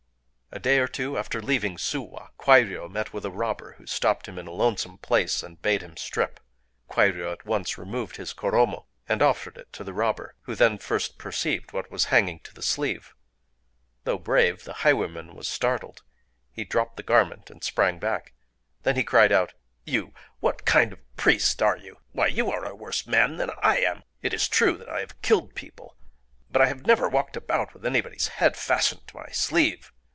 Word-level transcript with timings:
A 0.53 0.59
day 0.59 0.79
or 0.79 0.87
two 0.89 1.17
after 1.17 1.41
leaving 1.41 1.77
Suwa, 1.77 2.31
Kwairyō 2.37 2.91
met 2.91 3.13
with 3.13 3.23
a 3.23 3.29
robber, 3.31 3.75
who 3.77 3.85
stopped 3.87 4.27
him 4.27 4.37
in 4.37 4.47
a 4.47 4.51
lonesome 4.51 4.97
place, 4.97 5.43
and 5.43 5.61
bade 5.61 5.81
him 5.81 5.95
strip. 5.95 6.41
Kwairyō 6.89 7.31
at 7.31 7.45
once 7.45 7.77
removed 7.77 8.17
his 8.17 8.33
koromo, 8.33 8.83
and 9.07 9.21
offered 9.21 9.57
it 9.57 9.71
to 9.71 9.85
the 9.85 9.93
robber, 9.93 10.35
who 10.41 10.53
then 10.53 10.77
first 10.77 11.17
perceived 11.17 11.71
what 11.71 11.89
was 11.89 12.03
hanging 12.11 12.39
to 12.41 12.53
the 12.53 12.61
sleeve. 12.61 13.15
Though 14.03 14.17
brave, 14.17 14.65
the 14.65 14.73
highwayman 14.83 15.35
was 15.35 15.47
startled: 15.47 16.03
he 16.51 16.65
dropped 16.65 16.97
the 16.97 17.01
garment, 17.03 17.49
and 17.49 17.63
sprang 17.63 17.97
back. 17.97 18.33
Then 18.83 18.97
he 18.97 19.05
cried 19.05 19.31
out:—"You!—what 19.31 20.65
kind 20.65 20.91
of 20.91 20.99
a 20.99 21.15
priest 21.15 21.61
are 21.61 21.77
you? 21.77 21.95
Why, 22.11 22.27
you 22.27 22.51
are 22.51 22.65
a 22.65 22.75
worse 22.75 23.07
man 23.07 23.37
than 23.37 23.51
I 23.63 23.77
am! 23.77 24.03
It 24.21 24.33
is 24.33 24.49
true 24.49 24.75
that 24.79 24.89
I 24.89 24.99
have 24.99 25.21
killed 25.21 25.55
people; 25.55 25.95
but 26.49 26.61
I 26.61 26.69
never 26.73 27.07
walked 27.07 27.37
about 27.37 27.73
with 27.73 27.85
anybody's 27.85 28.27
head 28.27 28.57
fastened 28.57 29.07
to 29.07 29.15
my 29.15 29.29
sleeve... 29.29 29.93